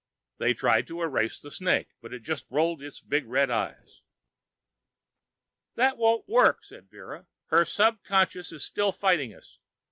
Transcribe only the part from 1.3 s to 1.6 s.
the